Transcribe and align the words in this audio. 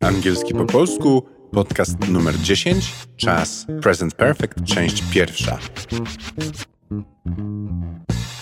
Angielski 0.00 0.54
po 0.54 0.64
polsku, 0.64 1.22
podcast 1.52 2.08
numer 2.08 2.40
10, 2.40 2.92
czas 3.16 3.66
Present 3.82 4.14
Perfect, 4.14 4.64
część 4.64 5.02
pierwsza. 5.10 5.58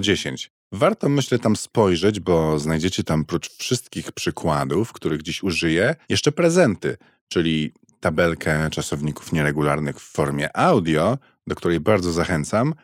010. 0.00 0.59
Warto, 0.72 1.08
myślę, 1.08 1.38
tam 1.38 1.56
spojrzeć, 1.56 2.20
bo 2.20 2.58
znajdziecie 2.58 3.04
tam 3.04 3.24
prócz 3.24 3.56
wszystkich 3.56 4.12
przykładów, 4.12 4.92
których 4.92 5.22
dziś 5.22 5.42
użyję, 5.42 5.96
jeszcze 6.08 6.32
prezenty, 6.32 6.96
czyli 7.28 7.72
tabelkę 8.00 8.70
czasowników 8.70 9.32
nieregularnych 9.32 10.00
w 10.00 10.12
formie 10.12 10.56
audio, 10.56 11.18
do 11.46 11.54
której 11.54 11.80
bardzo 11.80 12.12
zachęcam, 12.12 12.74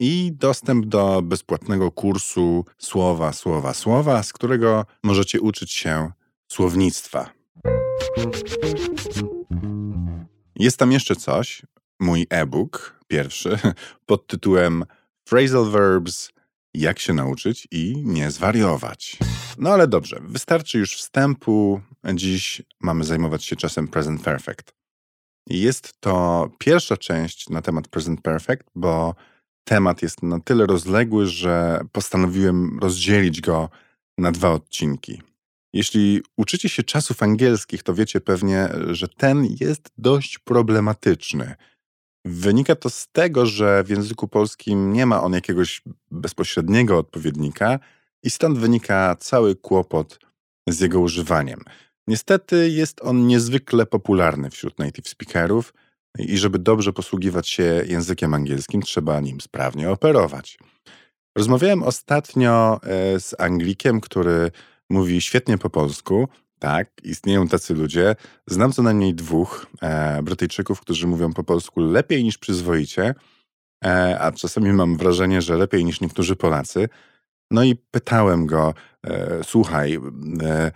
i 0.00 0.32
dostęp 0.32 0.86
do 0.86 1.22
bezpłatnego 1.22 1.90
kursu 1.90 2.64
Słowa, 2.78 3.32
Słowa, 3.32 3.74
Słowa, 3.74 4.22
z 4.22 4.32
którego 4.32 4.86
możecie 5.02 5.40
uczyć 5.40 5.72
się 5.72 6.12
słownictwa. 6.48 7.30
Jest 10.56 10.76
tam 10.76 10.92
jeszcze 10.92 11.16
coś, 11.16 11.62
mój 12.00 12.26
e-book 12.30 13.00
pierwszy, 13.06 13.58
pod 14.06 14.26
tytułem 14.26 14.84
Phrasal 15.24 15.70
Verbs 15.70 16.31
jak 16.74 16.98
się 16.98 17.12
nauczyć 17.12 17.68
i 17.70 18.02
nie 18.04 18.30
zwariować. 18.30 19.16
No 19.58 19.70
ale 19.70 19.88
dobrze, 19.88 20.20
wystarczy 20.24 20.78
już 20.78 20.96
wstępu. 20.96 21.80
Dziś 22.14 22.62
mamy 22.80 23.04
zajmować 23.04 23.44
się 23.44 23.56
czasem 23.56 23.88
present 23.88 24.22
perfect. 24.22 24.74
Jest 25.46 26.00
to 26.00 26.48
pierwsza 26.58 26.96
część 26.96 27.48
na 27.48 27.62
temat 27.62 27.88
present 27.88 28.22
perfect, 28.22 28.66
bo 28.74 29.14
temat 29.64 30.02
jest 30.02 30.22
na 30.22 30.40
tyle 30.40 30.66
rozległy, 30.66 31.26
że 31.26 31.80
postanowiłem 31.92 32.78
rozdzielić 32.78 33.40
go 33.40 33.68
na 34.18 34.32
dwa 34.32 34.50
odcinki. 34.50 35.22
Jeśli 35.74 36.22
uczycie 36.36 36.68
się 36.68 36.82
czasów 36.82 37.22
angielskich, 37.22 37.82
to 37.82 37.94
wiecie 37.94 38.20
pewnie, 38.20 38.68
że 38.90 39.08
ten 39.08 39.46
jest 39.60 39.90
dość 39.98 40.38
problematyczny. 40.38 41.54
Wynika 42.24 42.76
to 42.76 42.90
z 42.90 43.08
tego, 43.12 43.46
że 43.46 43.84
w 43.84 43.90
języku 43.90 44.28
polskim 44.28 44.92
nie 44.92 45.06
ma 45.06 45.22
on 45.22 45.32
jakiegoś 45.32 45.82
bezpośredniego 46.10 46.98
odpowiednika 46.98 47.78
i 48.22 48.30
stąd 48.30 48.58
wynika 48.58 49.16
cały 49.20 49.56
kłopot 49.56 50.18
z 50.68 50.80
jego 50.80 51.00
używaniem. 51.00 51.60
Niestety 52.08 52.70
jest 52.70 53.00
on 53.02 53.26
niezwykle 53.26 53.86
popularny 53.86 54.50
wśród 54.50 54.78
native 54.78 55.08
speakerów 55.08 55.74
i 56.18 56.38
żeby 56.38 56.58
dobrze 56.58 56.92
posługiwać 56.92 57.48
się 57.48 57.84
językiem 57.86 58.34
angielskim, 58.34 58.82
trzeba 58.82 59.20
nim 59.20 59.40
sprawnie 59.40 59.90
operować. 59.90 60.58
Rozmawiałem 61.36 61.82
ostatnio 61.82 62.80
e, 62.82 63.20
z 63.20 63.40
Anglikiem, 63.40 64.00
który 64.00 64.50
mówi 64.90 65.20
świetnie 65.20 65.58
po 65.58 65.70
polsku, 65.70 66.28
tak, 66.62 66.88
istnieją 67.02 67.48
tacy 67.48 67.74
ludzie. 67.74 68.16
Znam 68.46 68.72
co 68.72 68.82
najmniej 68.82 69.14
dwóch 69.14 69.66
e, 69.82 70.22
Brytyjczyków, 70.22 70.80
którzy 70.80 71.06
mówią 71.06 71.32
po 71.32 71.44
polsku 71.44 71.80
lepiej 71.80 72.24
niż 72.24 72.38
przyzwoicie, 72.38 73.14
e, 73.84 74.20
a 74.20 74.32
czasami 74.32 74.72
mam 74.72 74.96
wrażenie, 74.96 75.42
że 75.42 75.56
lepiej 75.56 75.84
niż 75.84 76.00
niektórzy 76.00 76.36
Polacy. 76.36 76.88
No 77.50 77.64
i 77.64 77.76
pytałem 77.90 78.46
go, 78.46 78.74
e, 79.06 79.44
słuchaj, 79.44 79.98
e, 80.42 80.72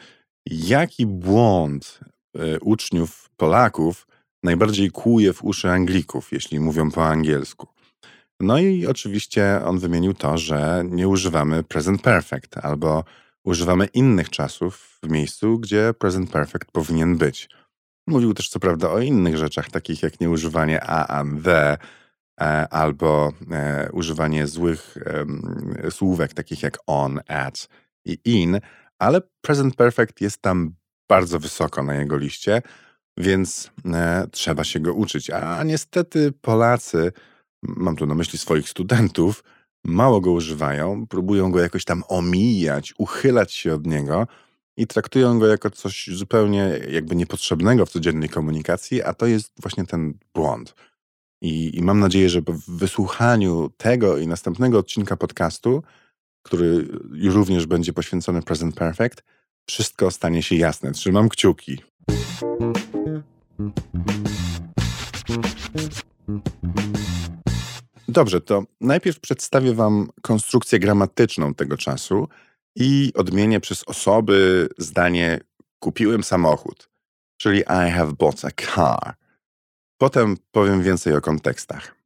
jaki 0.46 1.06
błąd 1.06 2.00
e, 2.38 2.60
uczniów 2.60 3.30
Polaków 3.36 4.06
najbardziej 4.42 4.90
kłuje 4.90 5.32
w 5.32 5.44
uszy 5.44 5.70
Anglików, 5.70 6.32
jeśli 6.32 6.60
mówią 6.60 6.90
po 6.90 7.06
angielsku? 7.06 7.66
No 8.40 8.58
i 8.58 8.86
oczywiście 8.86 9.60
on 9.64 9.78
wymienił 9.78 10.14
to, 10.14 10.38
że 10.38 10.84
nie 10.90 11.08
używamy 11.08 11.62
present 11.62 12.02
perfect 12.02 12.56
albo 12.56 13.04
używamy 13.46 13.86
innych 13.86 14.30
czasów 14.30 14.98
w 15.02 15.10
miejscu, 15.10 15.58
gdzie 15.58 15.94
present 15.98 16.30
perfect 16.30 16.72
powinien 16.72 17.16
być. 17.16 17.48
Mówił 18.06 18.34
też 18.34 18.48
co 18.48 18.60
prawda 18.60 18.90
o 18.90 19.00
innych 19.00 19.36
rzeczach, 19.36 19.70
takich 19.70 20.02
jak 20.02 20.20
nieużywanie 20.20 20.84
a, 20.84 21.06
and 21.06 21.44
the, 21.44 21.78
e, 22.40 22.68
albo 22.68 23.32
e, 23.50 23.88
używanie 23.92 24.46
złych 24.46 24.96
e, 25.84 25.90
słówek, 25.90 26.34
takich 26.34 26.62
jak 26.62 26.78
on, 26.86 27.20
at 27.28 27.68
i 28.04 28.18
in, 28.24 28.60
ale 28.98 29.20
present 29.40 29.76
perfect 29.76 30.20
jest 30.20 30.42
tam 30.42 30.74
bardzo 31.08 31.38
wysoko 31.38 31.82
na 31.82 31.94
jego 31.94 32.16
liście, 32.16 32.62
więc 33.16 33.70
e, 33.84 34.26
trzeba 34.30 34.64
się 34.64 34.80
go 34.80 34.94
uczyć. 34.94 35.30
A 35.30 35.62
niestety 35.62 36.32
Polacy, 36.32 37.12
mam 37.62 37.96
tu 37.96 38.06
na 38.06 38.14
myśli 38.14 38.38
swoich 38.38 38.68
studentów, 38.68 39.44
mało 39.86 40.20
go 40.20 40.32
używają, 40.32 41.06
próbują 41.06 41.50
go 41.50 41.60
jakoś 41.60 41.84
tam 41.84 42.02
omijać, 42.08 42.94
uchylać 42.98 43.52
się 43.52 43.74
od 43.74 43.86
niego 43.86 44.26
i 44.76 44.86
traktują 44.86 45.38
go 45.38 45.46
jako 45.46 45.70
coś 45.70 46.10
zupełnie 46.12 46.80
jakby 46.90 47.16
niepotrzebnego 47.16 47.86
w 47.86 47.90
codziennej 47.90 48.28
komunikacji, 48.28 49.02
a 49.02 49.14
to 49.14 49.26
jest 49.26 49.52
właśnie 49.62 49.86
ten 49.86 50.14
błąd. 50.34 50.74
I, 51.42 51.78
I, 51.78 51.82
mam 51.82 52.00
nadzieję, 52.00 52.28
że 52.28 52.40
w 52.40 52.70
wysłuchaniu 52.78 53.70
tego 53.76 54.18
i 54.18 54.26
następnego 54.26 54.78
odcinka 54.78 55.16
podcastu, 55.16 55.82
który 56.42 56.88
również 57.22 57.66
będzie 57.66 57.92
poświęcony 57.92 58.42
Present 58.42 58.74
Perfect, 58.74 59.22
wszystko 59.66 60.10
stanie 60.10 60.42
się 60.42 60.56
jasne. 60.56 60.92
Trzymam 60.92 61.28
kciuki. 61.28 61.78
Dobrze, 68.08 68.40
to 68.40 68.62
najpierw 68.80 69.20
przedstawię 69.20 69.74
Wam 69.74 70.08
konstrukcję 70.22 70.78
gramatyczną 70.78 71.54
tego 71.54 71.76
czasu 71.76 72.28
i 72.76 73.12
odmienię 73.14 73.60
przez 73.60 73.84
osoby 73.84 74.68
zdanie 74.78 75.40
kupiłem 75.78 76.24
samochód, 76.24 76.90
czyli 77.36 77.60
I 77.60 77.90
have 77.90 78.12
bought 78.12 78.44
a 78.44 78.50
car. 78.50 79.14
Potem 79.98 80.36
powiem 80.50 80.82
więcej 80.82 81.14
o 81.14 81.20
kontekstach. 81.20 81.96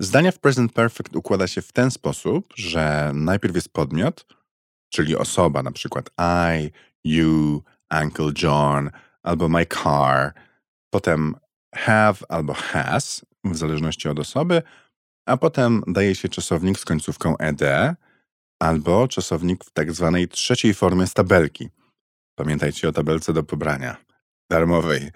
Zdania 0.00 0.32
w 0.32 0.38
present 0.38 0.72
perfect 0.72 1.16
układa 1.16 1.46
się 1.46 1.62
w 1.62 1.72
ten 1.72 1.90
sposób, 1.90 2.54
że 2.56 3.10
najpierw 3.14 3.54
jest 3.54 3.72
podmiot, 3.72 4.26
czyli 4.88 5.16
osoba, 5.16 5.62
na 5.62 5.72
przykład 5.72 6.10
I, 6.18 6.70
you, 7.04 7.62
Uncle 8.02 8.32
John 8.42 8.90
albo 9.22 9.48
my 9.48 9.66
car. 9.66 10.34
Potem 10.90 11.34
have 11.74 12.14
albo 12.28 12.54
has, 12.54 13.26
w 13.44 13.56
zależności 13.56 14.08
od 14.08 14.18
osoby, 14.18 14.62
a 15.26 15.36
potem 15.36 15.82
daje 15.86 16.14
się 16.14 16.28
czasownik 16.28 16.78
z 16.78 16.84
końcówką 16.84 17.38
ed 17.38 17.60
albo 18.62 19.08
czasownik 19.08 19.64
w 19.64 19.70
tak 19.70 19.92
zwanej 19.92 20.28
trzeciej 20.28 20.74
formie 20.74 21.06
z 21.06 21.14
tabelki. 21.14 21.68
Pamiętajcie 22.34 22.88
o 22.88 22.92
tabelce 22.92 23.32
do 23.32 23.42
pobrania 23.42 23.96
darmowej. 24.50 25.10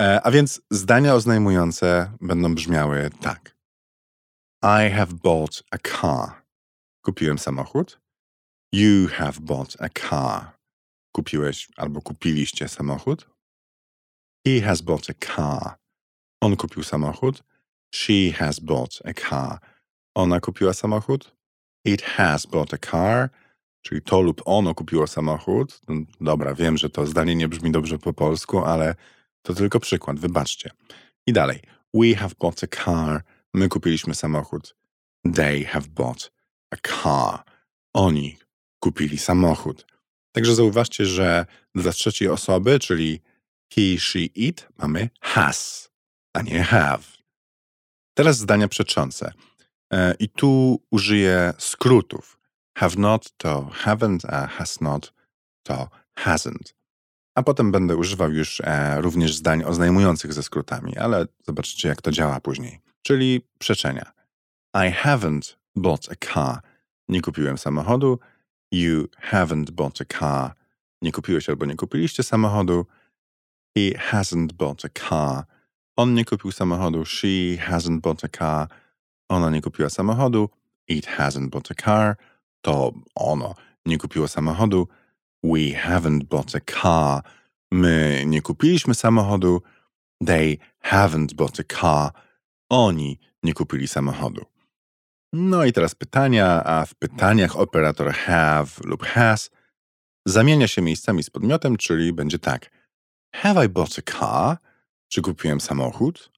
E, 0.00 0.20
a 0.22 0.30
więc 0.30 0.60
zdania 0.70 1.14
oznajmujące 1.14 2.12
będą 2.20 2.54
brzmiały 2.54 3.10
tak. 3.20 3.56
I 4.62 4.90
have 4.90 5.12
bought 5.22 5.62
a 5.70 5.78
car. 5.78 6.42
Kupiłem 7.04 7.38
samochód. 7.38 8.00
You 8.72 9.08
have 9.08 9.40
bought 9.40 9.76
a 9.82 9.88
car. 9.88 10.52
Kupiłeś 11.12 11.68
albo 11.76 12.02
kupiliście 12.02 12.68
samochód. 12.68 13.30
He 14.46 14.60
has 14.60 14.80
bought 14.80 15.10
a 15.10 15.14
car. 15.26 15.78
On 16.40 16.56
kupił 16.56 16.82
samochód. 16.82 17.42
She 17.94 18.32
has 18.32 18.60
bought 18.60 19.00
a 19.04 19.12
car. 19.14 19.58
Ona 20.14 20.40
kupiła 20.40 20.74
samochód. 20.74 21.32
It 21.84 22.02
has 22.02 22.46
bought 22.46 22.74
a 22.74 22.78
car. 22.78 23.30
czyli 23.82 24.02
to 24.02 24.20
lub 24.20 24.42
ono 24.44 24.74
kupiło 24.74 25.06
samochód. 25.06 25.80
No, 25.88 25.94
dobra, 26.20 26.54
wiem, 26.54 26.78
że 26.78 26.90
to 26.90 27.06
zdanie 27.06 27.34
nie 27.34 27.48
brzmi 27.48 27.70
dobrze 27.70 27.98
po 27.98 28.12
polsku, 28.12 28.64
ale 28.64 28.94
to 29.42 29.54
tylko 29.54 29.80
przykład, 29.80 30.18
wybaczcie. 30.20 30.70
I 31.26 31.32
dalej. 31.32 31.60
We 31.94 32.14
have 32.14 32.34
bought 32.40 32.64
a 32.64 32.84
car. 32.84 33.22
My 33.54 33.68
kupiliśmy 33.68 34.14
samochód. 34.14 34.76
They 35.34 35.64
have 35.64 35.86
bought 35.88 36.32
a 36.70 36.76
car. 36.76 37.44
Oni 37.94 38.38
kupili 38.80 39.18
samochód. 39.18 39.86
Także 40.32 40.54
zauważcie, 40.54 41.06
że 41.06 41.46
dla 41.74 41.92
trzeciej 41.92 42.28
osoby, 42.28 42.78
czyli 42.78 43.20
he, 43.74 43.98
she, 43.98 44.18
it, 44.18 44.68
mamy 44.78 45.08
has, 45.20 45.90
a 46.34 46.42
nie 46.42 46.62
have. 46.62 47.19
Teraz 48.14 48.38
zdania 48.38 48.68
przeczące. 48.68 49.32
I 50.18 50.28
tu 50.28 50.80
użyję 50.90 51.54
skrótów. 51.58 52.38
Have 52.78 52.96
not 52.98 53.36
to 53.36 53.70
haven't, 53.84 54.26
a 54.28 54.46
has 54.46 54.80
not 54.80 55.12
to 55.62 55.88
hasn't. 56.18 56.74
A 57.34 57.42
potem 57.42 57.72
będę 57.72 57.96
używał 57.96 58.32
już 58.32 58.60
e, 58.64 59.00
również 59.00 59.34
zdań 59.34 59.64
oznajmujących 59.64 60.32
ze 60.32 60.42
skrótami, 60.42 60.96
ale 60.96 61.26
zobaczycie, 61.46 61.88
jak 61.88 62.02
to 62.02 62.10
działa 62.10 62.40
później. 62.40 62.80
Czyli 63.02 63.46
przeczenia. 63.58 64.12
I 64.74 64.92
haven't 65.04 65.56
bought 65.76 66.12
a 66.12 66.26
car. 66.26 66.62
Nie 67.08 67.20
kupiłem 67.20 67.58
samochodu. 67.58 68.18
You 68.72 69.08
haven't 69.30 69.70
bought 69.70 70.00
a 70.00 70.18
car. 70.18 70.54
Nie 71.02 71.12
kupiłeś 71.12 71.48
albo 71.48 71.64
nie 71.64 71.76
kupiliście 71.76 72.22
samochodu. 72.22 72.86
He 73.78 73.90
hasn't 73.90 74.52
bought 74.52 74.84
a 74.84 75.08
car. 75.08 75.44
On 76.00 76.14
nie 76.14 76.24
kupił 76.24 76.52
samochodu. 76.52 77.04
She 77.04 77.56
hasn't 77.68 78.00
bought 78.00 78.24
a 78.24 78.28
car. 78.28 78.68
Ona 79.28 79.50
nie 79.50 79.60
kupiła 79.60 79.90
samochodu. 79.90 80.48
It 80.88 81.06
hasn't 81.06 81.48
bought 81.48 81.70
a 81.70 81.74
car. 81.74 82.16
To 82.62 82.92
ono 83.14 83.54
nie 83.86 83.98
kupiło 83.98 84.28
samochodu. 84.28 84.88
We 85.42 85.58
haven't 85.58 86.24
bought 86.24 86.54
a 86.54 86.60
car. 86.60 87.22
My 87.72 88.24
nie 88.26 88.42
kupiliśmy 88.42 88.94
samochodu. 88.94 89.62
They 90.26 90.58
haven't 90.84 91.34
bought 91.34 91.60
a 91.60 91.64
car. 91.80 92.12
Oni 92.70 93.18
nie 93.42 93.54
kupili 93.54 93.88
samochodu. 93.88 94.44
No 95.32 95.64
i 95.64 95.72
teraz 95.72 95.94
pytania, 95.94 96.64
a 96.64 96.86
w 96.86 96.94
pytaniach 96.94 97.56
operator 97.56 98.12
have 98.12 98.70
lub 98.84 99.02
has 99.06 99.50
zamienia 100.26 100.68
się 100.68 100.82
miejscami 100.82 101.22
z 101.22 101.30
podmiotem, 101.30 101.76
czyli 101.76 102.12
będzie 102.12 102.38
tak. 102.38 102.70
Have 103.34 103.66
I 103.66 103.68
bought 103.68 103.98
a 103.98 104.02
car? 104.02 104.69
Czy 105.12 105.22
kupiłem 105.22 105.60
samochód? 105.60 106.30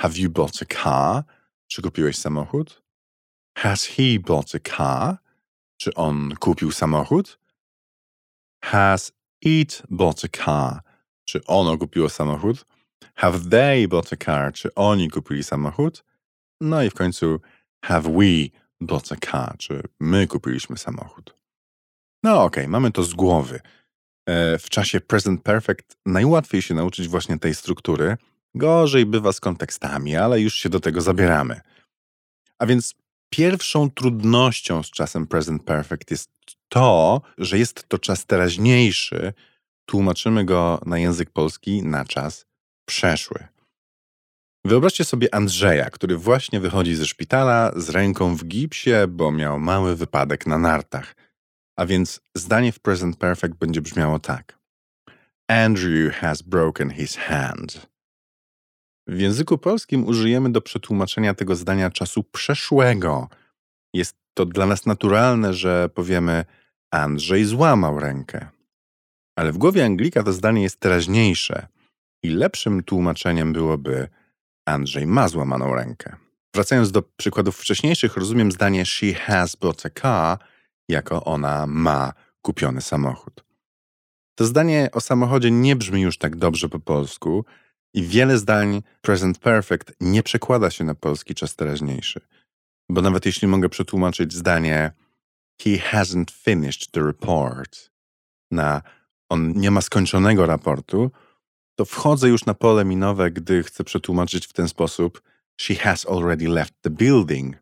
Have 0.00 0.14
you 0.16 0.30
bought 0.30 0.62
a 0.62 0.64
car? 0.64 1.24
Czy 1.66 1.82
kupiłeś 1.82 2.18
samochód? 2.18 2.82
Has 3.58 3.84
he 3.84 4.18
bought 4.20 4.54
a 4.54 4.58
car? 4.76 5.16
Czy 5.76 5.94
on 5.94 6.34
kupił 6.34 6.72
samochód? 6.72 7.38
Has 8.64 9.12
it 9.42 9.82
bought 9.90 10.24
a 10.24 10.28
car? 10.28 10.82
Czy 11.24 11.44
ono 11.44 11.78
kupiło 11.78 12.08
samochód? 12.08 12.66
Have 13.14 13.38
they 13.50 13.88
bought 13.88 14.12
a 14.12 14.16
car? 14.24 14.52
Czy 14.52 14.74
oni 14.74 15.10
kupili 15.10 15.44
samochód? 15.44 16.04
No 16.60 16.82
i 16.82 16.90
w 16.90 16.94
końcu 16.94 17.40
have 17.84 18.12
we 18.12 18.48
bought 18.80 19.12
a 19.12 19.16
car? 19.16 19.58
Czy 19.58 19.82
my 20.00 20.26
kupiliśmy 20.26 20.78
samochód? 20.78 21.36
No 22.22 22.44
okej, 22.44 22.64
okay, 22.64 22.68
mamy 22.68 22.92
to 22.92 23.02
z 23.02 23.14
głowy. 23.14 23.60
E, 24.26 24.58
w 24.58 24.70
czasie 24.70 25.00
present 25.00 25.42
perfect 25.42 25.96
najłatwiej 26.06 26.62
się 26.62 26.74
nauczyć 26.74 27.08
właśnie 27.08 27.38
tej 27.38 27.54
struktury. 27.54 28.16
Gorzej 28.54 29.06
bywa 29.06 29.32
z 29.32 29.40
kontekstami, 29.40 30.16
ale 30.16 30.40
już 30.40 30.54
się 30.54 30.68
do 30.68 30.80
tego 30.80 31.00
zabieramy. 31.00 31.60
A 32.58 32.66
więc 32.66 32.94
pierwszą 33.30 33.90
trudnością 33.90 34.82
z 34.82 34.90
czasem 34.90 35.26
present 35.26 35.64
perfect 35.64 36.10
jest 36.10 36.30
to, 36.68 37.20
że 37.38 37.58
jest 37.58 37.88
to 37.88 37.98
czas 37.98 38.26
teraźniejszy. 38.26 39.32
Tłumaczymy 39.86 40.44
go 40.44 40.80
na 40.86 40.98
język 40.98 41.30
polski 41.30 41.82
na 41.82 42.04
czas 42.04 42.46
przeszły. 42.88 43.48
Wyobraźcie 44.64 45.04
sobie 45.04 45.34
Andrzeja, 45.34 45.90
który 45.90 46.16
właśnie 46.16 46.60
wychodzi 46.60 46.94
ze 46.94 47.06
szpitala 47.06 47.72
z 47.76 47.90
ręką 47.90 48.36
w 48.36 48.44
gipsie, 48.44 48.90
bo 49.08 49.32
miał 49.32 49.60
mały 49.60 49.96
wypadek 49.96 50.46
na 50.46 50.58
nartach. 50.58 51.14
A 51.76 51.86
więc 51.86 52.20
zdanie 52.34 52.72
w 52.72 52.80
present 52.80 53.16
perfect 53.16 53.54
będzie 53.54 53.80
brzmiało 53.80 54.18
tak. 54.18 54.58
Andrew 55.48 56.14
has 56.14 56.42
broken 56.42 56.90
his 56.90 57.16
hand. 57.16 57.86
W 59.06 59.20
języku 59.20 59.58
polskim 59.58 60.04
użyjemy 60.04 60.52
do 60.52 60.60
przetłumaczenia 60.60 61.34
tego 61.34 61.56
zdania 61.56 61.90
czasu 61.90 62.24
przeszłego. 62.24 63.28
Jest 63.94 64.16
to 64.34 64.46
dla 64.46 64.66
nas 64.66 64.86
naturalne, 64.86 65.54
że 65.54 65.88
powiemy 65.88 66.44
Andrzej 66.90 67.44
złamał 67.44 68.00
rękę. 68.00 68.48
Ale 69.38 69.52
w 69.52 69.58
głowie 69.58 69.84
Anglika 69.84 70.22
to 70.22 70.32
zdanie 70.32 70.62
jest 70.62 70.80
teraźniejsze 70.80 71.66
i 72.22 72.28
lepszym 72.28 72.82
tłumaczeniem 72.82 73.52
byłoby 73.52 74.08
Andrzej 74.66 75.06
ma 75.06 75.28
złamaną 75.28 75.74
rękę. 75.74 76.16
Wracając 76.54 76.92
do 76.92 77.02
przykładów 77.02 77.56
wcześniejszych, 77.56 78.16
rozumiem 78.16 78.52
zdanie 78.52 78.86
she 78.86 79.14
has 79.14 79.56
bought 79.56 79.86
a 79.86 79.90
car 80.00 80.38
jako 80.88 81.24
ona 81.24 81.66
ma 81.66 82.12
kupiony 82.42 82.80
samochód. 82.80 83.44
To 84.34 84.44
zdanie 84.44 84.88
o 84.92 85.00
samochodzie 85.00 85.50
nie 85.50 85.76
brzmi 85.76 86.02
już 86.02 86.18
tak 86.18 86.36
dobrze 86.36 86.68
po 86.68 86.80
polsku 86.80 87.44
i 87.94 88.02
wiele 88.02 88.38
zdań 88.38 88.82
present 89.00 89.38
perfect 89.38 89.92
nie 90.00 90.22
przekłada 90.22 90.70
się 90.70 90.84
na 90.84 90.94
polski 90.94 91.34
czas 91.34 91.56
teraźniejszy. 91.56 92.20
Bo 92.88 93.02
nawet 93.02 93.26
jeśli 93.26 93.48
mogę 93.48 93.68
przetłumaczyć 93.68 94.34
zdanie 94.34 94.92
he 95.62 95.70
hasn't 95.70 96.30
finished 96.30 96.90
the 96.92 97.02
report 97.02 97.90
na 98.50 98.82
on 99.28 99.52
nie 99.52 99.70
ma 99.70 99.80
skończonego 99.80 100.46
raportu, 100.46 101.10
to 101.74 101.84
wchodzę 101.84 102.28
już 102.28 102.46
na 102.46 102.54
pole 102.54 102.84
minowe, 102.84 103.30
gdy 103.30 103.62
chcę 103.62 103.84
przetłumaczyć 103.84 104.46
w 104.46 104.52
ten 104.52 104.68
sposób 104.68 105.22
she 105.60 105.74
has 105.74 106.06
already 106.06 106.48
left 106.48 106.74
the 106.82 106.90
building, 106.90 107.56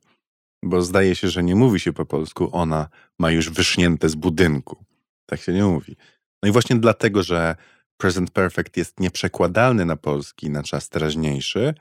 bo 0.65 0.83
zdaje 0.83 1.15
się, 1.17 1.29
że 1.29 1.43
nie 1.43 1.55
mówi 1.55 1.81
się 1.81 1.93
po 1.93 2.07
polsku 2.07 2.49
ona 2.53 2.89
ma 3.19 3.31
już 3.31 3.51
wysznięte 3.51 4.09
z 4.09 4.15
budynku. 4.15 4.85
Tak 5.27 5.41
się 5.41 5.53
nie 5.53 5.65
mówi. 5.65 5.97
No 6.43 6.49
i 6.49 6.53
właśnie 6.53 6.77
dlatego, 6.77 7.23
że 7.23 7.57
present 7.97 8.31
perfect 8.31 8.77
jest 8.77 9.01
nieprzekładalny 9.01 9.85
na 9.85 9.97
polski 9.97 10.51
na 10.51 10.63
czas 10.63 10.89
teraźniejszy, 10.89 11.75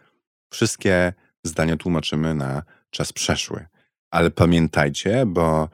wszystkie 0.52 1.14
zdania 1.44 1.78
tłumaczymy 1.78 2.34
na 2.34 2.64
czas 2.90 3.14
przeszły. 3.14 3.66
Ale 4.12 4.32
pamiętajcie, 4.32 5.26
bo 5.26 5.70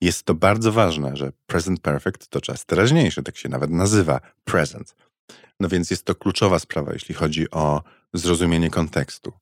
jest 0.00 0.22
to 0.22 0.34
bardzo 0.34 0.72
ważne, 0.72 1.16
że 1.16 1.32
present 1.46 1.80
perfect 1.80 2.28
to 2.28 2.40
czas 2.40 2.66
teraźniejszy, 2.66 3.22
tak 3.22 3.36
się 3.36 3.48
nawet 3.48 3.70
nazywa 3.70 4.20
present. 4.44 4.94
No 5.60 5.68
więc 5.68 5.90
jest 5.90 6.04
to 6.04 6.14
kluczowa 6.14 6.58
sprawa, 6.58 6.92
jeśli 6.92 7.14
chodzi 7.14 7.50
o 7.50 7.82
zrozumienie 8.14 8.70
kontekstu. 8.70 9.32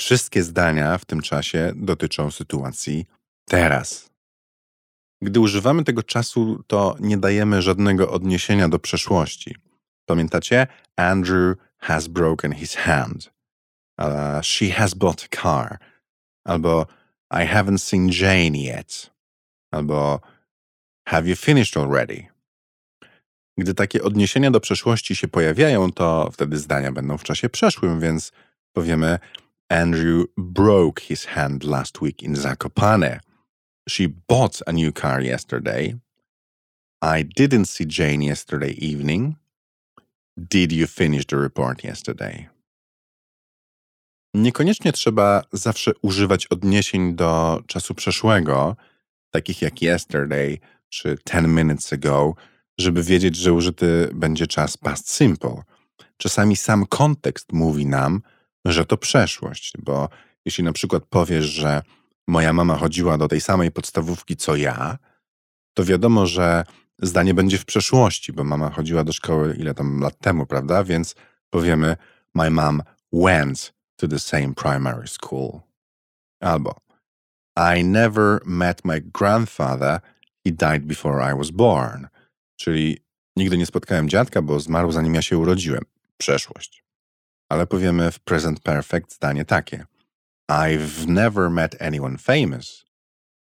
Wszystkie 0.00 0.42
zdania 0.42 0.98
w 0.98 1.04
tym 1.04 1.22
czasie 1.22 1.72
dotyczą 1.76 2.30
sytuacji 2.30 3.06
teraz. 3.44 4.10
Gdy 5.22 5.40
używamy 5.40 5.84
tego 5.84 6.02
czasu, 6.02 6.64
to 6.66 6.96
nie 7.00 7.18
dajemy 7.18 7.62
żadnego 7.62 8.10
odniesienia 8.10 8.68
do 8.68 8.78
przeszłości. 8.78 9.56
Pamiętacie? 10.06 10.66
Andrew 10.96 11.56
has 11.78 12.08
broken 12.08 12.52
his 12.52 12.74
hand. 12.74 13.32
Uh, 13.98 14.06
she 14.42 14.70
has 14.70 14.94
bought 14.94 15.24
a 15.24 15.36
car. 15.42 15.78
Albo 16.44 16.86
I 17.30 17.46
haven't 17.46 17.78
seen 17.78 18.08
Jane 18.08 18.58
yet. 18.58 19.10
Albo 19.70 20.20
Have 21.04 21.28
you 21.28 21.36
finished 21.36 21.76
already? 21.76 22.26
Gdy 23.58 23.74
takie 23.74 24.02
odniesienia 24.02 24.50
do 24.50 24.60
przeszłości 24.60 25.16
się 25.16 25.28
pojawiają, 25.28 25.92
to 25.92 26.30
wtedy 26.32 26.58
zdania 26.58 26.92
będą 26.92 27.18
w 27.18 27.24
czasie 27.24 27.48
przeszłym, 27.48 28.00
więc 28.00 28.32
powiemy 28.72 29.18
Andrew 29.72 30.26
broke 30.36 31.00
his 31.00 31.24
hand 31.24 31.64
last 31.64 32.02
week 32.02 32.22
in 32.22 32.34
Zakopane. 32.34 33.20
She 33.88 34.06
bought 34.06 34.60
a 34.66 34.72
new 34.72 34.92
car 34.92 35.22
yesterday. 35.22 35.94
I 37.00 37.22
didn't 37.22 37.64
see 37.64 37.86
Jane 37.86 38.20
yesterday 38.20 38.72
evening. 38.72 39.36
Did 40.36 40.72
you 40.72 40.86
finish 40.86 41.26
the 41.26 41.38
report 41.38 41.84
yesterday? 41.84 42.48
Niekoniecznie 44.34 44.92
trzeba 44.92 45.42
zawsze 45.52 45.92
używać 46.02 46.46
odniesień 46.46 47.14
do 47.14 47.62
czasu 47.66 47.94
przeszłego, 47.94 48.76
takich 49.30 49.62
jak 49.62 49.82
yesterday 49.82 50.58
czy 50.88 51.18
ten 51.24 51.54
minutes 51.54 51.92
ago, 51.92 52.34
żeby 52.78 53.02
wiedzieć, 53.02 53.36
że 53.36 53.52
użyty 53.52 54.08
będzie 54.14 54.46
czas 54.46 54.76
past 54.76 55.10
simple. 55.10 55.62
Czasami 56.16 56.56
sam 56.56 56.86
kontekst 56.86 57.52
mówi 57.52 57.86
nam, 57.86 58.22
że 58.64 58.84
to 58.84 58.96
przeszłość, 58.96 59.72
bo 59.78 60.08
jeśli 60.44 60.64
na 60.64 60.72
przykład 60.72 61.04
powiesz, 61.10 61.44
że 61.44 61.82
moja 62.28 62.52
mama 62.52 62.76
chodziła 62.76 63.18
do 63.18 63.28
tej 63.28 63.40
samej 63.40 63.70
podstawówki 63.70 64.36
co 64.36 64.56
ja, 64.56 64.98
to 65.74 65.84
wiadomo, 65.84 66.26
że 66.26 66.64
zdanie 67.02 67.34
będzie 67.34 67.58
w 67.58 67.64
przeszłości, 67.64 68.32
bo 68.32 68.44
mama 68.44 68.70
chodziła 68.70 69.04
do 69.04 69.12
szkoły 69.12 69.56
ile 69.58 69.74
tam 69.74 70.00
lat 70.00 70.18
temu, 70.18 70.46
prawda? 70.46 70.84
Więc 70.84 71.14
powiemy 71.50 71.96
My 72.34 72.50
mom 72.50 72.82
went 73.12 73.72
to 73.96 74.08
the 74.08 74.18
same 74.18 74.54
primary 74.54 75.06
school. 75.06 75.62
Albo 76.40 76.74
I 77.56 77.84
never 77.84 78.40
met 78.46 78.84
my 78.84 79.00
grandfather. 79.00 80.00
He 80.44 80.50
died 80.50 80.86
before 80.86 81.20
I 81.20 81.34
was 81.34 81.50
born. 81.50 82.08
Czyli 82.56 82.98
nigdy 83.36 83.58
nie 83.58 83.66
spotkałem 83.66 84.08
dziadka, 84.08 84.42
bo 84.42 84.60
zmarł 84.60 84.92
zanim 84.92 85.14
ja 85.14 85.22
się 85.22 85.38
urodziłem. 85.38 85.84
Przeszłość. 86.16 86.81
Ale 87.52 87.66
powiemy 87.66 88.10
w 88.10 88.20
present 88.20 88.60
perfect 88.60 89.14
zdanie 89.14 89.44
takie. 89.44 89.84
I've 90.50 91.06
never 91.06 91.50
met 91.50 91.82
anyone 91.82 92.18
famous. 92.18 92.84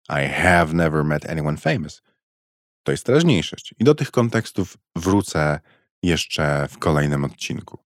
I 0.08 0.28
have 0.28 0.74
never 0.74 1.04
met 1.04 1.30
anyone 1.30 1.56
famous. 1.56 2.02
To 2.82 2.92
jest 2.92 3.06
teraźniejszość. 3.06 3.74
I 3.78 3.84
do 3.84 3.94
tych 3.94 4.10
kontekstów 4.10 4.78
wrócę 4.96 5.60
jeszcze 6.02 6.68
w 6.70 6.78
kolejnym 6.78 7.24
odcinku. 7.24 7.78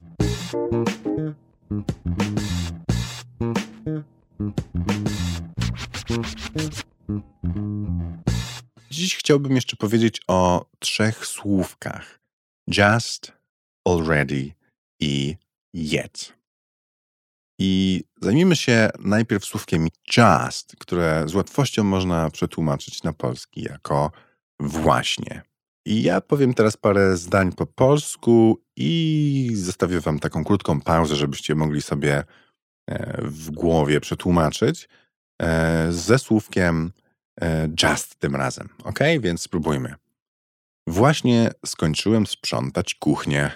Dziś 8.91 9.17
chciałbym 9.17 9.55
jeszcze 9.55 9.77
powiedzieć 9.77 10.21
o 10.29 10.67
trzech 10.79 11.27
słówkach: 11.27 12.21
just, 12.67 13.33
already 13.85 14.53
i 15.00 15.37
yet. 15.75 16.41
I 17.59 18.05
zajmijmy 18.21 18.57
się 18.57 18.91
najpierw 18.99 19.45
słówkiem 19.45 19.89
just, 20.17 20.77
które 20.79 21.25
z 21.27 21.35
łatwością 21.35 21.85
można 21.85 22.31
przetłumaczyć 22.31 23.03
na 23.03 23.12
polski 23.12 23.62
jako 23.62 24.11
właśnie. 24.61 25.43
I 25.87 26.03
ja 26.03 26.21
powiem 26.21 26.55
teraz 26.55 26.77
parę 26.77 27.17
zdań 27.17 27.53
po 27.53 27.67
polsku 27.67 28.62
i 28.77 29.50
zostawię 29.55 30.00
Wam 30.00 30.19
taką 30.19 30.45
krótką 30.45 30.81
pauzę, 30.81 31.17
żebyście 31.17 31.55
mogli 31.55 31.83
sobie 31.83 32.25
e, 32.87 33.23
w 33.25 33.50
głowie 33.50 34.00
przetłumaczyć 34.00 34.89
e, 35.43 35.93
ze 35.93 36.19
słówkiem 36.19 36.93
e, 37.41 37.69
just 37.83 38.17
tym 38.17 38.37
razem. 38.37 38.69
Ok? 38.85 38.99
Więc 39.21 39.43
spróbujmy. 39.43 39.95
Właśnie 40.87 41.50
skończyłem 41.67 42.27
sprzątać 42.27 42.95
kuchnię. 42.95 43.50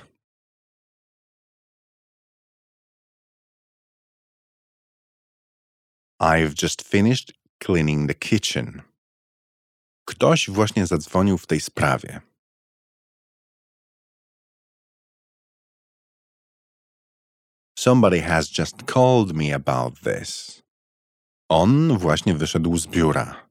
I've 6.21 6.54
just 6.62 6.83
finished 6.83 7.33
cleaning 7.59 8.09
the 8.09 8.14
kitchen. 8.14 8.83
Ktoś 10.04 10.50
właśnie 10.50 10.87
zadzwonił 10.87 11.38
w 11.38 11.47
tej 11.47 11.61
sprawie. 11.61 12.21
Somebody 17.78 18.23
has 18.23 18.59
just 18.59 18.83
called 18.83 19.33
me 19.33 19.54
about 19.54 20.00
this. 20.00 20.62
On 21.49 21.99
właśnie 21.99 22.35
wyszedł 22.35 22.76
z 22.78 22.87
biura. 22.87 23.49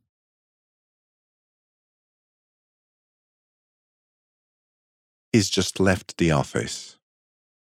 He's 5.35 5.57
just 5.57 5.79
left 5.79 6.15
the 6.17 6.37
office. 6.37 6.99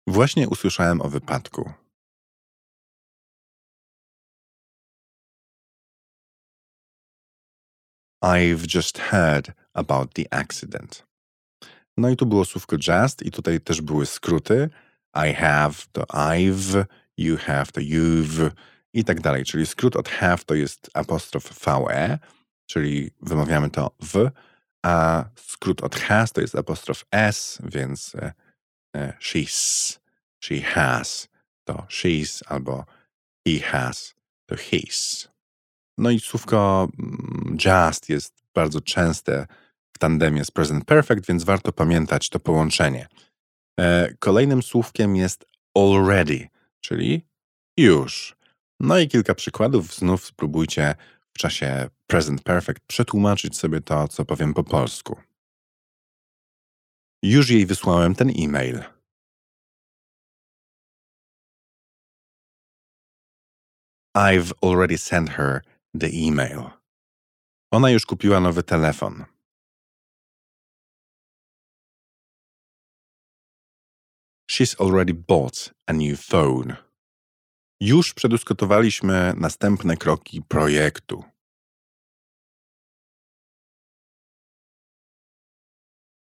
Właśnie 0.07 0.49
usłyszałem 0.49 1.01
o 1.01 1.09
wypadku. 1.09 1.73
I've 8.23 8.67
just 8.67 8.99
heard 8.99 9.53
about 9.75 10.15
the 10.15 10.25
accident. 10.31 11.05
No 11.97 12.09
i 12.09 12.17
tu 12.17 12.27
było 12.27 12.45
słówko 12.45 12.77
just 12.77 13.23
i 13.23 13.31
tutaj 13.31 13.61
też 13.61 13.81
były 13.81 14.07
skróty. 14.07 14.71
I 15.15 15.35
have 15.35 15.75
to 15.93 16.03
I've, 16.03 16.85
you 17.17 17.37
have 17.37 17.67
to 17.73 17.81
you've 17.81 18.51
i 18.93 19.05
tak 19.05 19.21
dalej. 19.21 19.45
Czyli 19.45 19.67
skrót 19.67 19.97
od 19.97 20.09
have 20.09 20.39
to 20.39 20.55
jest 20.55 20.91
apostrof 20.95 21.65
VE, 21.65 22.19
czyli 22.67 23.11
wymawiamy 23.23 23.71
to 23.71 23.91
w, 24.03 24.31
a 24.83 25.25
skrót 25.37 25.83
od 25.83 25.97
has 25.97 26.33
to 26.33 26.41
jest 26.41 26.55
apostrof 26.55 27.05
s, 27.11 27.59
więc 27.65 28.15
e, 28.15 28.33
e, 28.97 29.13
she's, 29.21 29.99
she 30.41 30.61
has 30.61 31.29
to 31.65 31.87
she's 31.89 32.43
albo 32.49 32.85
he 33.47 33.61
has 33.61 34.15
to 34.47 34.57
his. 34.57 35.29
No 36.01 36.11
i 36.11 36.21
słówko 36.21 36.89
mm, 36.99 37.57
just 37.67 38.09
jest 38.09 38.43
bardzo 38.55 38.81
częste 38.81 39.47
w 39.93 39.99
tandemie 39.99 40.45
z 40.45 40.51
present 40.51 40.85
perfect, 40.85 41.27
więc 41.27 41.45
warto 41.45 41.73
pamiętać 41.73 42.29
to 42.29 42.41
połączenie. 42.41 43.09
E, 43.81 44.15
kolejnym 44.19 44.63
słówkiem 44.63 45.17
jest 45.17 45.45
already, 45.75 46.49
czyli 46.81 47.27
już. 47.77 48.37
No 48.81 48.99
i 48.99 49.09
kilka 49.09 49.35
przykładów. 49.35 49.95
Znów 49.95 50.25
spróbujcie 50.25 50.95
w 51.33 51.39
czasie 51.39 51.89
present 52.07 52.43
perfect 52.43 52.83
przetłumaczyć 52.87 53.57
sobie 53.57 53.81
to, 53.81 54.09
co 54.09 54.25
powiem 54.25 54.55
po 54.55 54.65
polsku. 54.65 55.17
Już 57.23 57.51
jej 57.51 57.67
wysłałem 57.67 58.15
ten 58.15 58.31
e-mail. 58.39 58.83
I've 64.17 64.53
already 64.63 64.99
sent 64.99 65.31
her 65.31 65.63
the 65.95 66.09
email. 66.13 66.71
Ona 67.73 67.91
już 67.91 68.07
kupiła 68.07 68.41
nowy 68.41 68.63
telefon. 68.63 69.25
She's 74.51 74.81
already 74.81 75.15
bought 75.15 75.75
a 75.87 75.93
new 75.93 76.17
phone. 76.17 76.77
Już 77.81 78.15
przedyskutowaliśmy 78.15 79.35
następne 79.37 79.97
kroki 79.97 80.43
projektu. 80.43 81.25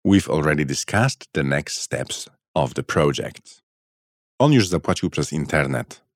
We've 0.06 0.28
already 0.28 0.64
discussed 0.64 1.32
the 1.32 1.42
next 1.42 1.76
steps 1.76 2.28
of 2.54 2.74
the 2.74 2.82
project. 2.82 3.62
On 4.38 4.52
już 4.52 4.68
zapłacił 4.68 5.10
przez 5.10 5.32
internet. 5.32 6.09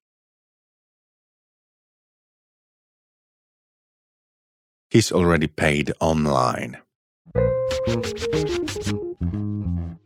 He's 4.95 5.13
already 5.13 5.49
paid 5.49 5.93
online. 6.01 6.77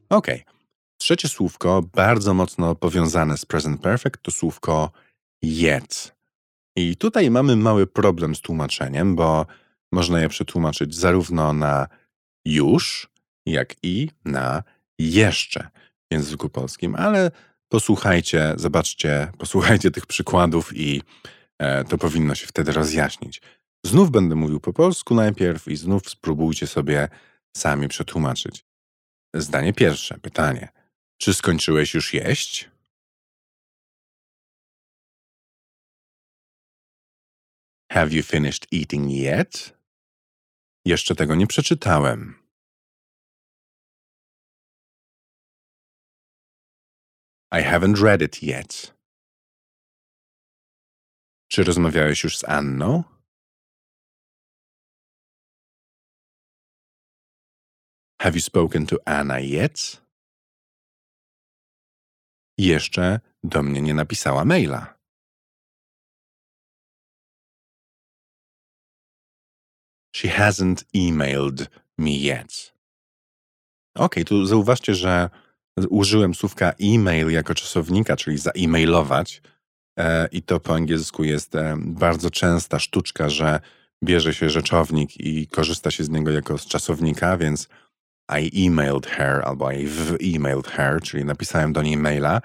Ok. 0.09 0.27
Trzecie 0.99 1.29
słówko, 1.29 1.83
bardzo 1.95 2.35
mocno 2.35 2.75
powiązane 2.75 3.39
z 3.39 3.45
present 3.45 3.81
perfect, 3.81 4.23
to 4.23 4.31
słówko 4.31 4.91
yet. 5.43 6.17
I 6.77 6.97
tutaj 6.97 7.31
mamy 7.31 7.57
mały 7.57 7.87
problem 7.87 8.35
z 8.35 8.41
tłumaczeniem, 8.41 9.17
bo 9.17 9.47
można 9.93 10.21
je 10.21 10.29
przetłumaczyć 10.29 10.95
zarówno 10.95 11.53
na 11.53 11.87
już, 12.45 13.11
jak 13.47 13.75
i 13.83 14.11
na 14.25 14.63
jeszcze 14.99 15.69
w 16.11 16.15
języku 16.15 16.49
polskim, 16.49 16.95
ale 16.95 17.31
posłuchajcie, 17.69 18.55
zobaczcie, 18.57 19.33
posłuchajcie 19.39 19.91
tych 19.91 20.07
przykładów 20.07 20.77
i 20.77 21.03
e, 21.59 21.85
to 21.85 21.99
powinno 21.99 22.35
się 22.35 22.47
wtedy 22.47 22.73
rozjaśnić. 22.73 23.43
Znów 23.85 24.11
będę 24.11 24.35
mówił 24.35 24.61
po 24.61 24.73
polsku 24.73 25.15
najpierw 25.15 25.69
i 25.69 25.77
znów 25.77 26.11
spróbujcie 26.11 26.67
sobie 26.67 27.09
sami 27.57 27.89
przetłumaczyć. 27.89 28.65
Zdanie 29.35 29.73
pierwsze, 29.73 30.19
pytanie. 30.19 30.69
Czy 31.19 31.35
skończyłeś 31.35 31.95
już 31.95 32.15
jeść? 32.15 32.71
Have 37.93 38.09
you 38.11 38.23
finished 38.23 38.67
eating 38.73 39.11
yet? 39.11 39.79
Jeszcze 40.85 41.15
tego 41.15 41.35
nie 41.35 41.47
przeczytałem. 41.47 42.35
I 47.53 47.63
haven't 47.63 48.03
read 48.03 48.23
it 48.23 48.43
yet. 48.43 48.95
Czy 51.49 51.65
rozmawiałeś 51.65 52.25
już 52.25 52.39
z 52.39 52.45
Anną? 52.45 53.18
Have 58.21 58.35
you 58.35 58.41
spoken 58.41 58.87
to 58.87 58.97
Anna 59.05 59.41
yet? 59.41 60.03
Jeszcze 62.59 63.21
do 63.45 63.63
mnie 63.63 63.83
nie 63.83 63.95
napisała 63.95 64.45
maila. 64.45 64.99
She 70.17 70.29
hasn't 70.29 70.85
emailed 70.95 71.69
me 71.99 72.11
yet. 72.11 72.75
Ok, 73.95 74.15
tu 74.27 74.47
zauważcie, 74.47 74.95
że 74.95 75.31
użyłem 75.91 76.35
słówka 76.35 76.73
e-mail 76.83 77.31
jako 77.31 77.55
czasownika, 77.55 78.17
czyli 78.17 78.39
zaemailować. 78.39 79.43
E, 79.99 80.29
I 80.33 80.43
to 80.43 80.61
po 80.61 80.75
angielsku 80.75 81.25
jest 81.25 81.55
e, 81.55 81.77
bardzo 81.79 82.31
częsta 82.31 82.79
sztuczka, 82.79 83.31
że 83.31 83.61
bierze 84.05 84.35
się 84.35 84.51
rzeczownik 84.51 85.21
i 85.21 85.47
korzysta 85.47 85.91
się 85.91 86.05
z 86.05 86.09
niego 86.09 86.31
jako 86.31 86.59
z 86.59 86.67
czasownika, 86.67 87.37
więc 87.37 87.69
i 88.41 88.67
emailed 88.67 89.07
her 89.07 89.43
albo 89.45 89.67
I've 89.67 90.17
emailed 90.37 90.67
her, 90.67 91.01
czyli 91.03 91.25
napisałem 91.25 91.73
do 91.73 91.83
niej 91.83 91.97
maila. 91.97 92.41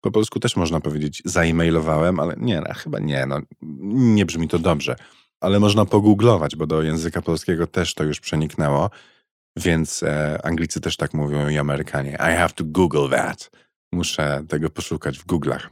Po 0.00 0.10
polsku 0.10 0.40
też 0.40 0.56
można 0.56 0.80
powiedzieć 0.80 1.22
zaemailowałem, 1.24 2.20
ale 2.20 2.34
nie, 2.38 2.60
no, 2.60 2.74
chyba 2.74 2.98
nie, 2.98 3.26
no, 3.26 3.40
nie 3.92 4.26
brzmi 4.26 4.48
to 4.48 4.58
dobrze. 4.58 4.96
ale 5.42 5.60
można 5.60 5.84
pogooglować, 5.84 6.56
bo 6.56 6.66
do 6.66 6.82
języka 6.82 7.22
polskiego 7.22 7.66
też 7.66 7.94
to 7.94 8.04
już 8.04 8.20
przeniknęło. 8.20 8.90
Więc 9.56 10.02
e, 10.02 10.38
Anglicy 10.46 10.80
też 10.80 10.96
tak 10.96 11.14
mówią 11.14 11.48
i 11.48 11.58
Amerykanie. 11.58 12.12
I 12.12 12.36
have 12.36 12.50
to 12.54 12.64
Google 12.64 13.08
that. 13.10 13.50
Muszę 13.92 14.44
tego 14.48 14.70
poszukać 14.70 15.18
w 15.18 15.26
Google'ach. 15.26 15.66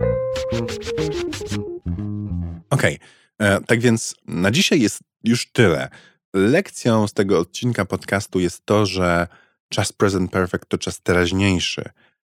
Okej, 2.70 2.98
okay. 2.98 2.98
E, 3.38 3.60
tak 3.60 3.80
więc 3.80 4.14
na 4.26 4.50
dzisiaj 4.50 4.80
jest 4.80 5.00
już 5.24 5.52
tyle. 5.52 5.88
Lekcją 6.34 7.06
z 7.06 7.12
tego 7.12 7.38
odcinka 7.38 7.84
podcastu 7.84 8.40
jest 8.40 8.66
to, 8.66 8.86
że 8.86 9.26
czas 9.72 9.92
present 9.92 10.30
perfect 10.30 10.68
to 10.68 10.78
czas 10.78 11.00
teraźniejszy, 11.00 11.84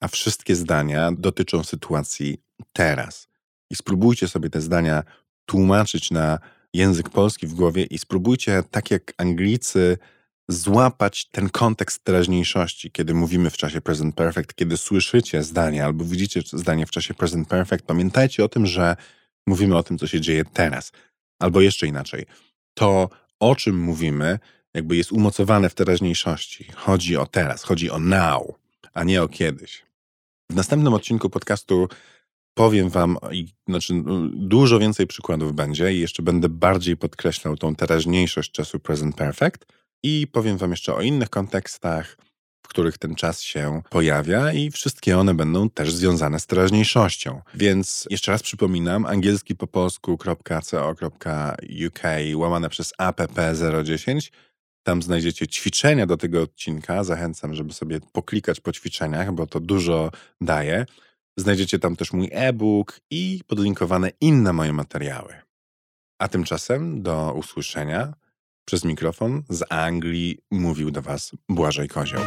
a 0.01 0.09
wszystkie 0.09 0.57
zdania 0.57 1.13
dotyczą 1.13 1.65
sytuacji 1.65 2.39
teraz. 2.73 3.29
I 3.71 3.77
spróbujcie 3.77 4.29
sobie 4.29 4.51
te 4.51 4.61
zdania 4.61 5.03
tłumaczyć 5.47 6.11
na 6.11 6.39
język 6.75 7.11
polski 7.11 7.47
w 7.47 7.55
głowie 7.55 7.85
i 7.85 7.99
spróbujcie, 7.99 8.63
tak 8.71 8.91
jak 8.91 9.13
Anglicy, 9.19 9.99
złapać 10.49 11.27
ten 11.31 11.51
kontekst 11.51 12.05
teraźniejszości, 12.05 12.91
kiedy 12.91 13.15
mówimy 13.15 13.51
w 13.51 13.57
czasie 13.57 13.81
present 13.81 14.15
perfect, 14.15 14.55
kiedy 14.55 14.77
słyszycie 14.77 15.43
zdanie 15.43 15.85
albo 15.85 16.05
widzicie 16.05 16.43
zdanie 16.53 16.87
w 16.87 16.91
czasie 16.91 17.15
present 17.15 17.49
perfect, 17.49 17.87
pamiętajcie 17.87 18.45
o 18.45 18.49
tym, 18.49 18.67
że 18.67 18.97
mówimy 19.47 19.77
o 19.77 19.83
tym, 19.83 19.99
co 19.99 20.07
się 20.07 20.21
dzieje 20.21 20.45
teraz. 20.53 20.93
Albo 21.39 21.61
jeszcze 21.61 21.87
inaczej. 21.87 22.27
To, 22.75 23.11
o 23.41 23.57
czym 23.57 23.79
mówimy, 23.79 24.39
jakby 24.75 24.97
jest 24.97 25.13
umocowane 25.13 25.71
w 25.71 25.75
teraźniejszości. 25.75 26.67
Chodzi 26.75 27.17
o 27.17 27.27
teraz, 27.27 27.63
chodzi 27.63 27.91
o 27.91 27.99
now, 27.99 28.43
a 28.95 29.05
nie 29.05 29.23
o 29.23 29.29
kiedyś. 29.29 29.85
W 30.51 30.55
następnym 30.55 30.95
odcinku 30.95 31.31
podcastu 31.31 31.89
powiem 32.55 32.91
Wam, 32.91 33.19
i, 33.33 33.47
znaczy 33.69 33.95
dużo 34.33 34.79
więcej 34.79 35.07
przykładów 35.07 35.55
będzie 35.55 35.95
i 35.95 36.01
jeszcze 36.01 36.23
będę 36.23 36.49
bardziej 36.49 36.97
podkreślał 36.97 37.57
tą 37.57 37.75
teraźniejszość 37.75 38.51
czasu 38.51 38.81
present 38.81 39.17
perfect 39.17 39.67
i 40.03 40.27
powiem 40.33 40.59
Wam 40.59 40.71
jeszcze 40.71 40.95
o 40.95 41.03
innych 41.03 41.31
kontekstach, 41.31 42.17
w 42.63 42.69
których 42.69 42.99
ten 42.99 43.15
czas 43.15 43.43
się 43.43 43.83
pojawia 43.91 44.53
i 44.53 44.71
wszystkie 44.71 45.19
one 45.19 45.35
będą 45.35 45.71
też 45.71 45.93
związane 45.93 46.41
z 46.41 46.47
teraźniejszością. 46.47 47.41
Więc 47.55 48.07
jeszcze 48.11 48.33
raz 48.33 48.43
przypominam, 48.43 49.07
angielski 49.07 49.57
po 49.57 49.67
polsku.co.uk 49.67 51.25
łamane 52.35 52.69
przez 52.69 52.93
app010 53.01 54.31
tam 54.85 55.03
znajdziecie 55.03 55.47
ćwiczenia 55.47 56.07
do 56.07 56.17
tego 56.17 56.43
odcinka. 56.43 57.05
Zachęcam, 57.05 57.55
żeby 57.55 57.73
sobie 57.73 58.01
poklikać 58.13 58.61
po 58.61 58.73
ćwiczeniach, 58.73 59.33
bo 59.33 59.47
to 59.47 59.61
dużo 59.61 60.11
daje. 60.41 60.87
Znajdziecie 61.37 61.79
tam 61.79 61.97
też 61.97 62.13
mój 62.13 62.29
e-book 62.33 63.01
i 63.11 63.41
podlinkowane 63.47 64.11
inne 64.21 64.53
moje 64.53 64.73
materiały. 64.73 65.35
A 66.19 66.29
tymczasem 66.29 67.03
do 67.03 67.33
usłyszenia 67.37 68.15
przez 68.65 68.85
mikrofon 68.85 69.43
z 69.49 69.65
Anglii 69.71 70.39
mówił 70.51 70.91
do 70.91 71.03
Was 71.03 71.33
Błażej 71.49 71.89
Kozioł. 71.89 72.23